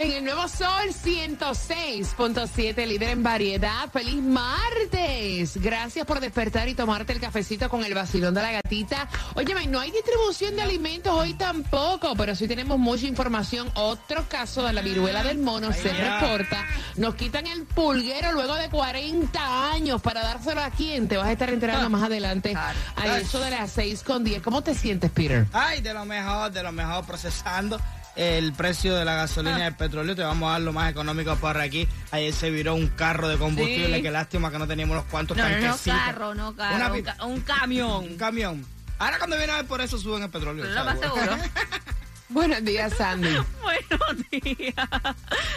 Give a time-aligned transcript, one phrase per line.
[0.00, 3.90] En el nuevo Sol 106.7, líder en variedad.
[3.92, 5.56] ¡Feliz martes!
[5.60, 9.08] Gracias por despertar y tomarte el cafecito con el vacilón de la gatita.
[9.34, 13.72] Óyeme, no hay distribución de alimentos hoy tampoco, pero sí tenemos mucha información.
[13.74, 16.64] Otro caso de la viruela del mono se reporta.
[16.94, 21.08] Nos quitan el pulguero luego de 40 años para dárselo a quién.
[21.08, 24.42] Te vas a estar enterando más adelante a eso de las 6 con 10.
[24.42, 25.48] ¿Cómo te sientes, Peter?
[25.52, 27.80] Ay, de lo mejor, de lo mejor procesando
[28.18, 30.14] el precio de la gasolina y el petróleo.
[30.16, 31.88] Te vamos a dar lo más económico por aquí.
[32.10, 33.96] Ayer se viró un carro de combustible.
[33.96, 34.02] Sí.
[34.02, 35.98] Qué lástima que no teníamos unos cuantos No, no, no, tanquecitos.
[35.98, 38.04] carro, no carro, Una un, pi- ca- un camión.
[38.04, 38.66] Un camión.
[38.98, 40.64] Ahora cuando viene a ver por eso suben el petróleo.
[40.64, 41.14] Lo más ¿sabes?
[41.14, 41.36] seguro.
[42.30, 43.28] Buenos días, Sandy.
[43.62, 44.74] Buenos días.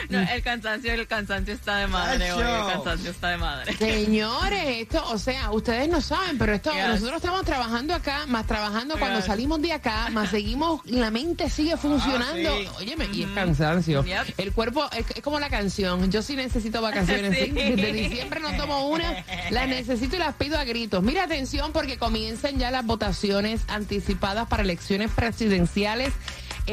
[0.10, 2.42] No, el cansancio, el cansancio está de madre hoy.
[2.42, 3.74] El cansancio está de madre.
[3.76, 6.88] Señores, esto, o sea, ustedes no saben, pero esto, Yes.
[6.88, 9.26] nosotros estamos trabajando acá, más trabajando cuando Yes.
[9.26, 12.54] salimos de acá, más seguimos, la mente sigue funcionando.
[12.54, 12.68] Ah, sí.
[12.78, 14.04] Óyeme, y es cansancio.
[14.06, 14.36] Yep.
[14.40, 16.10] El cuerpo es, es como la canción.
[16.10, 17.32] Yo sí necesito vacaciones.
[17.42, 17.46] Sí.
[17.46, 17.52] ¿sí?
[17.52, 21.02] Desde diciembre no tomo una, las necesito y las pido a gritos.
[21.04, 26.14] Mira, atención, porque comienzan ya las votaciones anticipadas para elecciones presidenciales.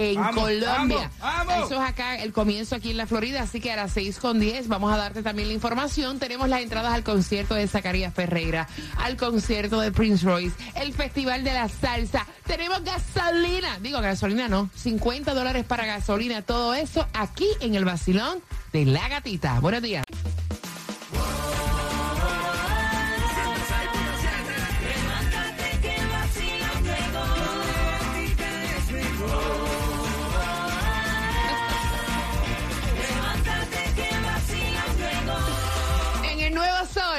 [0.00, 1.10] En Vamos, Colombia.
[1.18, 1.66] vamos, vamos.
[1.66, 4.38] Eso es acá el comienzo aquí en la Florida, así que a las 6 con
[4.38, 6.20] 10 vamos a darte también la información.
[6.20, 8.68] Tenemos las entradas al concierto de Zacarías Ferreira,
[8.98, 12.24] al concierto de Prince Royce, el Festival de la Salsa.
[12.46, 18.40] Tenemos gasolina, digo gasolina no, 50 dólares para gasolina, todo eso aquí en el vacilón
[18.72, 19.58] de la gatita.
[19.58, 20.04] Buenos días.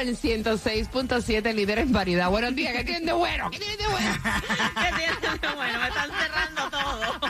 [0.00, 2.30] Sol 106.7, líder en variedad.
[2.30, 3.50] Buenos días, ¿qué tienen de bueno?
[3.50, 4.18] ¿Qué tienen de bueno?
[4.22, 5.54] ¿Qué tienes?
[5.56, 7.20] Bueno, me están cerrando todo.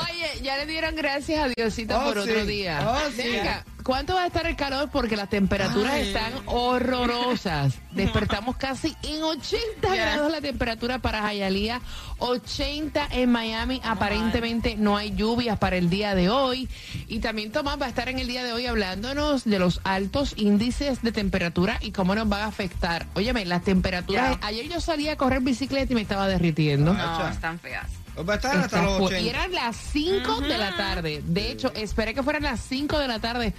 [0.00, 2.46] Oye, ya le dieron gracias a Diosito Oh, por otro sí.
[2.46, 2.80] día.
[2.88, 3.22] Oh, sí.
[3.30, 4.90] Venga, ¿cuánto va a estar el calor?
[4.90, 6.08] Porque las temperaturas Ay.
[6.08, 7.74] están horrorosas.
[7.92, 9.94] Despertamos casi en 80 Ya.
[9.94, 11.80] grados la temperatura para Hialeah,
[12.18, 13.80] 80 en Miami.
[13.84, 16.68] Aparentemente no hay lluvias para el día de hoy.
[17.08, 20.34] Y también Tomás va a estar en el día de hoy hablándonos de los altos
[20.36, 23.06] índices de temperatura y cómo nos van a afectar.
[23.14, 24.38] Óyeme, las temperaturas...
[24.42, 26.94] Ayer yo salía a correr bicicleta y me estaba derritiendo.
[26.94, 28.01] No, están feas.
[28.14, 29.20] Pues va a estar hasta los fu- 80.
[29.22, 31.22] y eran las 5 de la tarde.
[31.26, 33.54] De hecho, esperé que fueran las 5 de la tarde.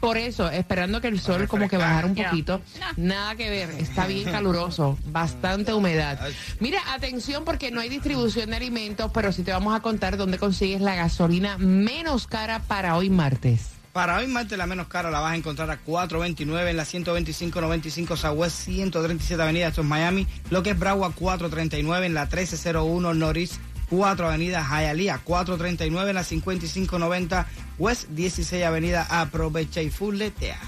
[0.00, 2.60] Por eso, esperando que el sol como que bajara un poquito.
[2.96, 6.20] Nada que ver, está bien caluroso, bastante humedad.
[6.60, 10.38] Mira, atención porque no hay distribución de alimentos, pero sí te vamos a contar dónde
[10.38, 13.70] consigues la gasolina menos cara para hoy martes.
[13.92, 18.16] Para hoy martes la menos cara la vas a encontrar a 4.29 en la 125.95
[18.16, 20.26] Southwest 137 Avenida, esto es Miami.
[20.50, 23.58] Lo que es Broward 4.39 en la 1301 Norris
[23.88, 27.46] 4 Avenida Hialeah 4.39 en la 5590
[27.78, 29.06] West 16 Avenida.
[29.08, 30.58] Aprovecha y fulletea.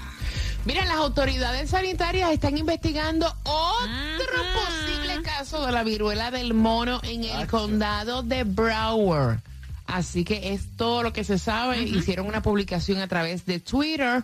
[0.65, 7.23] Mira, las autoridades sanitarias están investigando otro posible caso de la viruela del mono en
[7.23, 9.39] el condado de Broward.
[9.87, 11.81] Así que es todo lo que se sabe.
[11.81, 14.23] Hicieron una publicación a través de Twitter.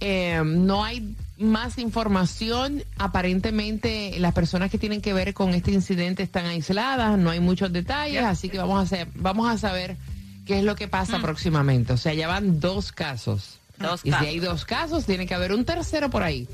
[0.00, 2.82] Eh, no hay más información.
[2.98, 7.18] Aparentemente las personas que tienen que ver con este incidente están aisladas.
[7.18, 8.22] No hay muchos detalles.
[8.22, 9.96] Así que vamos a, hacer, vamos a saber
[10.44, 11.92] qué es lo que pasa próximamente.
[11.92, 13.58] O sea, ya van dos casos.
[13.78, 16.48] Dos y si hay dos casos, tiene que haber un tercero por ahí.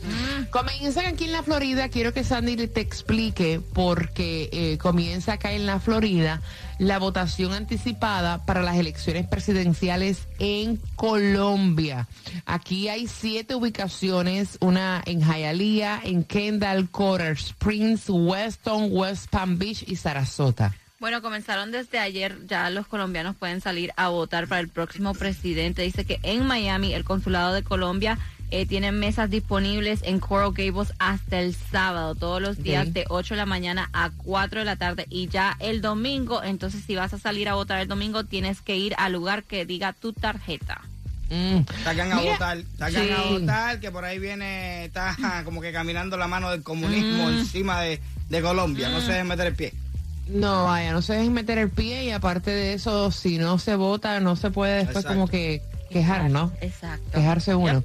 [0.51, 1.89] Comienzan aquí en la Florida.
[1.89, 6.43] Quiero que Sandy te explique porque eh, comienza acá en la Florida
[6.79, 12.09] la votación anticipada para las elecciones presidenciales en Colombia.
[12.45, 19.85] Aquí hay siete ubicaciones, una en Hialeah, en Kendall, Coral Springs, Weston, West Palm Beach
[19.87, 20.75] y Sarasota.
[21.03, 25.83] Bueno, comenzaron desde ayer, ya los colombianos pueden salir a votar para el próximo presidente.
[25.83, 28.21] Dice que en Miami el consulado de Colombia
[28.53, 33.35] eh, tiene mesas disponibles en Coral Gables hasta el sábado, todos los días de 8
[33.35, 37.13] de la mañana a 4 de la tarde y ya el domingo, entonces si vas
[37.13, 40.83] a salir a votar el domingo tienes que ir al lugar que diga tu tarjeta.
[41.31, 41.63] Mm.
[41.83, 46.17] Sacan a Mira, votar, sacan a votar, que por ahí viene, está como que caminando
[46.17, 47.39] la mano del comunismo Mm.
[47.39, 48.89] encima de, de Colombia.
[48.89, 49.82] No se dejen meter el pie.
[50.29, 53.75] No, vaya, no se dejen meter el pie y aparte de eso, si no se
[53.75, 55.15] vota, no se puede después Exacto.
[55.15, 56.53] como que quejar, ¿no?
[56.61, 57.11] Exacto.
[57.13, 57.85] Quejarse uno.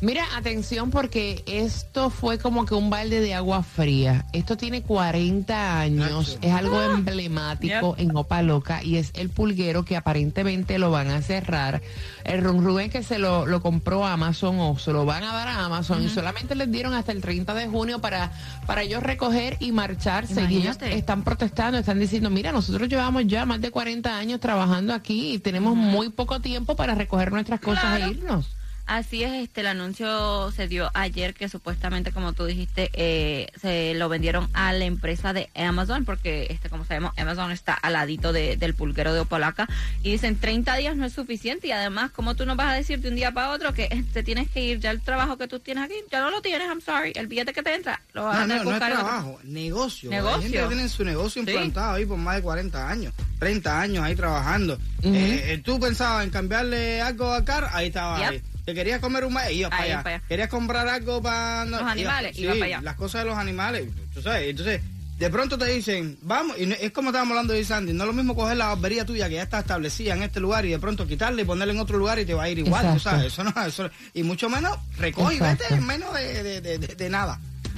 [0.00, 4.26] Mira, atención porque esto fue como que un balde de agua fría.
[4.32, 9.96] Esto tiene 40 años, es algo emblemático en Opa Loca y es el pulguero que
[9.96, 11.82] aparentemente lo van a cerrar.
[12.22, 15.48] El Run Rubén que se lo, lo compró Amazon o se lo van a dar
[15.48, 18.30] a Amazon y solamente les dieron hasta el 30 de junio para,
[18.66, 20.46] para ellos recoger y marcharse.
[20.48, 24.94] Y ellos están protestando, están diciendo, mira, nosotros llevamos ya más de 40 años trabajando
[24.94, 28.04] aquí y tenemos muy poco tiempo para recoger nuestras cosas Claro.
[28.06, 28.46] e irnos.
[28.88, 33.92] Así es, este el anuncio se dio ayer que supuestamente, como tú dijiste, eh, se
[33.94, 38.32] lo vendieron a la empresa de Amazon, porque este como sabemos, Amazon está al ladito
[38.32, 39.68] de- del pulguero de Opalaca
[40.02, 42.98] y dicen 30 días no es suficiente y además, como tú nos vas a decir
[43.00, 45.60] de un día para otro que te tienes que ir, ya el trabajo que tú
[45.60, 48.36] tienes aquí, ya no lo tienes, I'm sorry, el billete que te entra, lo vas
[48.36, 50.10] No, a tener no, no es otro- trabajo, negocio.
[50.10, 50.40] Hay Negocio.
[50.40, 51.50] gente que tiene su negocio Sí.
[51.50, 54.78] implantado ahí por más de 40 años, 30 años ahí trabajando.
[55.02, 58.30] Eh, eh, tú pensabas en cambiarle algo a Car, ahí estaba Yep.
[58.30, 58.42] ahí.
[58.68, 60.02] Te querías comer un maíz, para Ahí, allá.
[60.02, 60.24] para allá.
[60.28, 61.64] Querías comprar algo para...
[61.64, 62.80] Los animales, sí, ibas para allá.
[62.82, 64.46] las cosas de los animales, tú sabes.
[64.50, 64.82] Entonces,
[65.18, 68.08] de pronto te dicen, vamos, y no- es como estábamos hablando de Sandy, no es
[68.08, 70.78] lo mismo coger la barbería tuya que ya está establecida en este lugar y de
[70.78, 73.32] pronto quitarle y ponerla en otro lugar y te va a ir igual, tú sabes.
[73.32, 75.64] Eso no, eso, y mucho menos recoge y Exacto.
[75.70, 77.08] vete en menos de, de- de- de-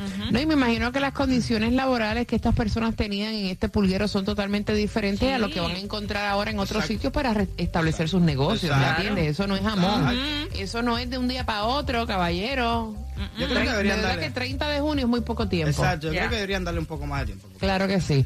[0.01, 0.33] de.
[0.33, 4.09] No, y me imagino que las condiciones laborales que estas personas tenían en este pulguero
[4.09, 5.35] son totalmente diferentes Sí.
[5.35, 6.93] a lo que van a encontrar ahora en otros Exacto.
[6.93, 9.27] sitios para establecer sus negocios, ¿me entiendes?
[9.29, 10.09] Eso no es jamón.
[10.17, 10.59] Exacto.
[10.59, 12.95] Eso no es de un día para otro, caballero.
[13.39, 14.25] Yo creo que De deberían verdad darle.
[14.29, 15.69] que 30 de junio es muy poco tiempo.
[15.71, 17.49] Exacto, yo creo que deberían darle un poco más de tiempo.
[17.59, 18.25] Claro que sí.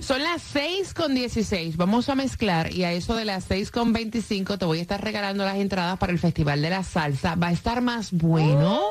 [0.00, 1.78] Son las 6 con 16.
[1.78, 5.02] Vamos a mezclar y a eso de las 6 con 25 te voy a estar
[5.02, 7.36] regalando las entradas para el Festival de la Salsa.
[7.36, 8.82] Va a estar más bueno.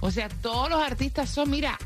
[0.00, 1.78] O sea, todos los artistas son, mira,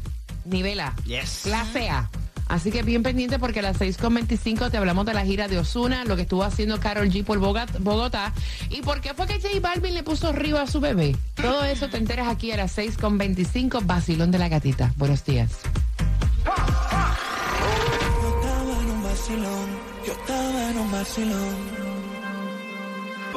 [0.44, 0.94] nivel A.
[1.04, 1.40] Yes.
[1.44, 2.08] Clase A.
[2.48, 5.48] Así que bien pendiente porque a las 6 con 25 te hablamos de la gira
[5.48, 8.32] de Osuna, lo que estuvo haciendo Carol G por Bogotá
[8.68, 11.16] y por qué fue que J Balvin le puso río a su bebé.
[11.34, 14.92] Todo eso te enteras aquí a las 6 con 25, Basilón de la Gatita.
[14.96, 15.50] Buenos días.
[16.44, 16.52] Yo
[18.36, 19.68] estaba en un vacilón,
[20.06, 21.83] yo estaba en un vacilón.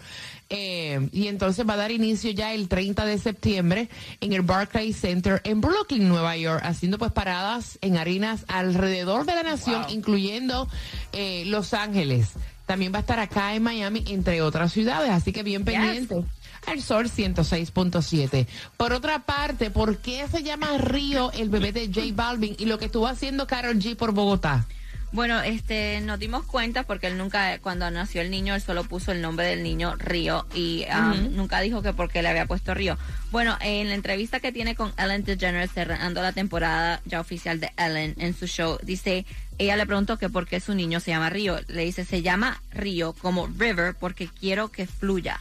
[0.48, 3.88] Eh, y entonces va a dar inicio ya el 30 de septiembre
[4.20, 9.34] en el Barclays Center en Brooklyn, Nueva York, haciendo pues paradas en arenas alrededor de
[9.34, 10.68] la nación, incluyendo
[11.12, 12.34] eh, Los Ángeles.
[12.66, 16.24] También va a estar acá en Miami, entre otras ciudades, así que bien pendiente.
[16.66, 18.46] Al Sol 106.7.
[18.76, 22.78] Por otra parte, ¿por qué se llama Río el bebé de J Balvin y lo
[22.78, 24.66] que estuvo haciendo Carol G por Bogotá?
[25.12, 29.12] Bueno, este, nos dimos cuenta porque él nunca, cuando nació el niño, él solo puso
[29.12, 32.74] el nombre del niño Río y um, nunca dijo que por qué le había puesto
[32.74, 32.98] Río.
[33.30, 37.70] Bueno, en la entrevista que tiene con Ellen DeGeneres cerrando la temporada ya oficial de
[37.78, 39.24] Ellen en su show, dice,
[39.58, 41.60] ella le preguntó que por qué su niño se llama Río.
[41.68, 45.40] Le dice, se llama Río como River porque quiero que fluya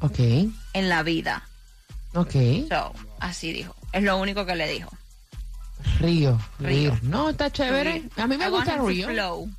[0.00, 1.48] Ok, en la vida.
[2.14, 2.32] ok.
[2.68, 3.76] So, así dijo.
[3.92, 4.90] Es lo único que le dijo.
[6.00, 6.92] Río, Río.
[6.92, 6.98] Río.
[7.02, 8.04] No, está chévere.
[8.16, 9.08] A mí me I gusta Río.
[9.08, 9.50] flow.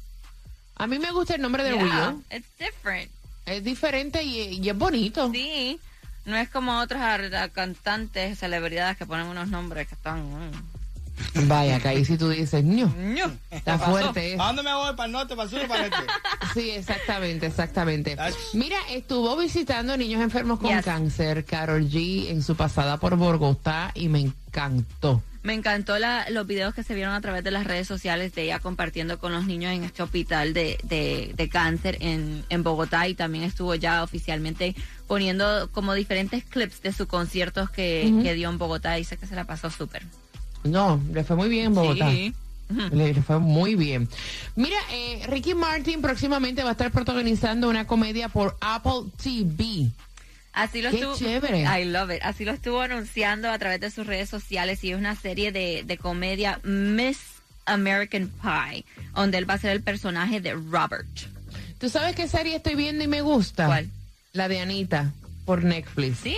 [0.78, 2.22] A mí me gusta el nombre de Yeah, Río.
[2.32, 3.10] it's different.
[3.46, 5.32] Es diferente y, y es bonito.
[5.32, 5.80] Sí,
[6.26, 10.50] no es como otros ar- cantantes, celebridades que ponen unos nombres que están...
[10.50, 10.52] mm.
[11.48, 13.32] Vaya, que ahí si tú dices, ño, Ñu.
[13.52, 14.34] está fuerte.
[14.34, 14.38] ¿eh?
[14.40, 14.94] ¿A dónde me voy?
[14.96, 16.06] ¿Para el norte, para el sur o para el este?
[16.54, 18.18] Sí, exactamente, exactamente.
[18.54, 20.86] Mira, estuvo visitando niños enfermos con Yes.
[20.86, 25.22] cáncer, Carol G, en su pasada por Bogotá y me encantó.
[25.44, 28.44] Me encantó la- los videos que se vieron a través de las redes sociales de
[28.46, 33.08] ella compartiendo con los niños en este hospital de, de, de cáncer en, en Bogotá
[33.08, 38.50] y también estuvo ya oficialmente poniendo como diferentes clips de sus conciertos que, que dio
[38.50, 40.02] en Bogotá y sé que se la pasó súper.
[40.66, 42.10] No, le fue muy bien en Bogotá.
[42.12, 42.34] Sí.
[42.92, 44.10] Le, le fue muy bien.
[44.56, 49.92] Mira, eh, Ricky Martin próximamente va a estar protagonizando una comedia por Apple TV.
[50.52, 51.16] Así lo Qué estuvo.
[51.16, 51.62] chévere.
[51.64, 52.22] I love it.
[52.24, 55.84] Así lo estuvo anunciando a través de sus redes sociales y es una serie de,
[55.86, 57.20] de comedia Miss
[57.66, 61.08] American Pie, donde él va a ser el personaje de Robert.
[61.78, 63.68] ¿Tú sabes qué serie estoy viendo y me gusta?
[63.68, 63.90] ¿Cuál?
[64.34, 65.12] La de Anita
[65.46, 66.20] por Netflix.
[66.24, 66.38] ¿Sí?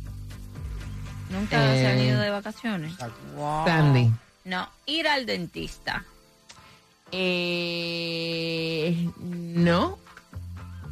[1.32, 2.92] Nunca Eh, se han ido de vacaciones.
[2.92, 3.64] Exacto.
[3.66, 4.10] Sandy.
[4.44, 6.04] No, ir al dentista.
[7.12, 9.98] Eh, no.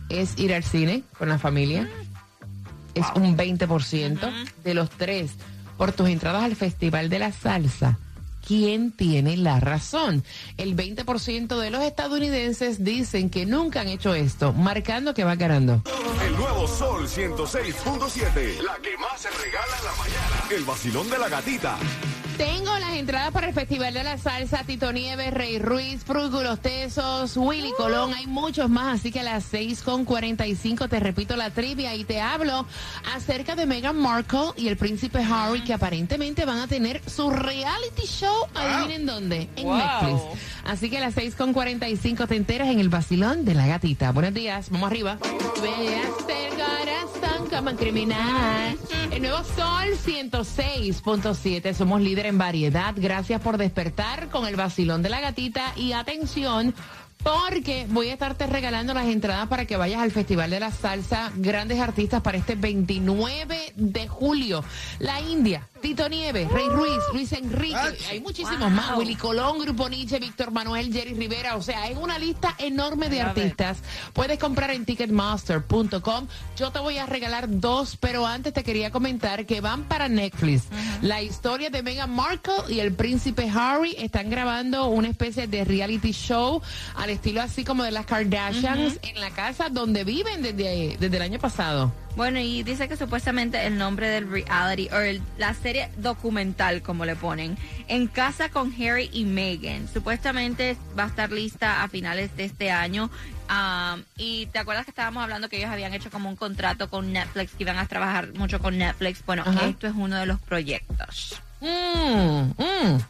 [0.08, 1.88] Es ir al cine con la familia.
[2.94, 4.30] Es un 20%
[4.64, 5.32] de los tres.
[5.76, 7.98] Por tus entradas al Festival de la Salsa.
[8.46, 10.24] ¿Quién tiene la razón?
[10.56, 15.82] El 20% de los estadounidenses dicen que nunca han hecho esto, marcando que va ganando.
[16.26, 18.60] El nuevo Sol 106.7.
[18.62, 20.19] La que más se regala en la mañana.
[20.50, 21.76] El vacilón de la gatita.
[22.36, 27.36] Tengo las entradas para el Festival de la Salsa, Tito Nieves, Rey Ruiz, Frúgulos Tesos,
[27.36, 31.50] Willy Colón, hay muchos más, así que a las 6 con 45 te repito la
[31.50, 32.64] trivia y te hablo
[33.14, 38.06] acerca de Meghan Markle y el príncipe Harry que aparentemente van a tener su reality
[38.06, 39.76] show, adivinen dónde, en Wow.
[39.76, 40.22] Netflix.
[40.64, 44.12] Así que a las 6 con 45 te enteras en el vacilón de la gatita.
[44.12, 45.18] Buenos días, vamos arriba.
[47.76, 48.78] Criminal.
[49.10, 51.74] El nuevo Sol 106.7.
[51.74, 52.94] Somos líder en variedad.
[52.96, 55.74] Gracias por despertar con el vacilón de la gatita.
[55.76, 56.74] Y atención.
[57.22, 61.30] Porque voy a estarte regalando las entradas para que vayas al Festival de la Salsa
[61.36, 64.64] Grandes Artistas para este 29 de julio.
[64.98, 67.76] La India, Tito Nieves, Rey Ruiz, Luis Enrique,
[68.08, 68.96] hay muchísimos más.
[68.96, 71.56] Willy Colón, Grupo Nietzsche, Víctor Manuel, Jerry Rivera.
[71.56, 73.78] O sea, es una lista enorme de artistas.
[74.12, 76.26] Puedes comprar en ticketmaster.com.
[76.56, 80.64] Yo te voy a regalar dos, pero antes te quería comentar que van para Netflix.
[81.02, 86.12] La historia de Meghan Markle y el príncipe Harry están grabando una especie de reality
[86.12, 86.62] show
[87.10, 91.22] al estilo así como de las Kardashians en la casa donde viven desde, desde el
[91.22, 91.92] año pasado.
[92.16, 97.04] Bueno, y dice que supuestamente el nombre del reality, o el- la serie documental, como
[97.04, 97.56] le ponen,
[97.88, 99.88] En casa con Harry y Meghan.
[99.92, 103.10] Supuestamente va a estar lista a finales de este año.
[103.48, 107.12] Um, y te acuerdas que estábamos hablando que ellos habían hecho como un contrato con
[107.12, 109.24] Netflix, que iban a trabajar mucho con Netflix.
[109.26, 111.40] Bueno, esto es uno de los proyectos.
[111.60, 113.00] Mm, mm.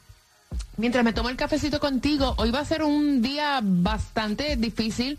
[0.81, 5.19] Mientras me tomo el cafecito contigo, hoy va a ser un día bastante difícil